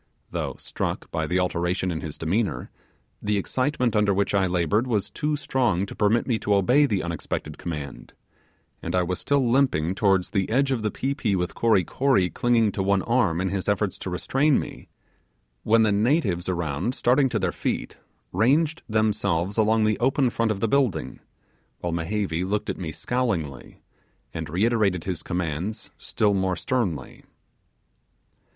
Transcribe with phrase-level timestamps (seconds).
[0.31, 2.71] Though struck by the alteration in his demeanour,
[3.21, 7.03] the excitement under which I laboured was too strong to permit me to obey the
[7.03, 8.13] unexpected command,
[8.81, 12.31] and I was still limping towards the edge of the pi pi with Kory Kory
[12.31, 14.89] clinging to one arm in his efforts to restrain me,
[15.61, 17.97] when the natives around started to their feet,
[18.31, 21.19] ranged themselves along the open front of the building,
[21.81, 23.83] while Mehevi looked at me scowlingly,
[24.33, 27.23] and reiterated his commands still more sternly.